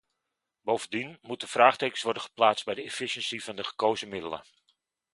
Bovendien 0.61 1.17
moeten 1.21 1.47
vraagtekens 1.47 2.01
worden 2.01 2.21
geplaatst 2.21 2.65
bij 2.65 2.73
de 2.75 2.83
efficiency 2.83 3.39
van 3.39 3.55
de 3.55 3.63
gekozen 3.63 4.09
middelen. 4.09 4.43